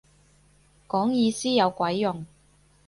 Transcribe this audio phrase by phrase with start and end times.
[0.87, 2.25] 講意思有鬼用